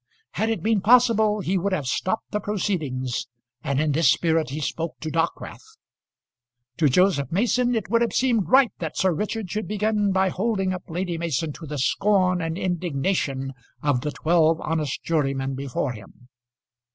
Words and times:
Had 0.31 0.49
it 0.49 0.63
been 0.63 0.81
possible 0.81 1.41
he 1.41 1.59
would 1.59 1.73
have 1.73 1.85
stopped 1.85 2.31
the 2.31 2.39
proceedings, 2.39 3.27
and 3.63 3.79
in 3.79 3.91
this 3.91 4.09
spirit 4.09 4.49
he 4.49 4.59
spoke 4.59 4.99
to 4.99 5.11
Dockwrath. 5.11 5.61
To 6.77 6.89
Joseph 6.89 7.31
Mason 7.31 7.75
it 7.75 7.87
would 7.91 8.01
have 8.01 8.11
seemed 8.11 8.49
right 8.49 8.71
that 8.79 8.97
Sir 8.97 9.13
Richard 9.13 9.51
should 9.51 9.67
begin 9.67 10.11
by 10.11 10.29
holding 10.29 10.73
up 10.73 10.85
Lady 10.89 11.19
Mason 11.19 11.53
to 11.53 11.67
the 11.67 11.77
scorn 11.77 12.41
and 12.41 12.57
indignation 12.57 13.53
of 13.83 14.01
the 14.01 14.09
twelve 14.09 14.59
honest 14.61 15.03
jurymen 15.03 15.53
before 15.53 15.91
him. 15.93 16.27